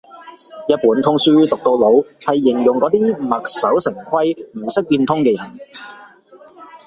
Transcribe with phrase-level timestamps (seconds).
[0.67, 1.89] 一本通書讀到老
[2.21, 5.59] 係用嚟形容嗰啲墨守成規唔識變通嘅人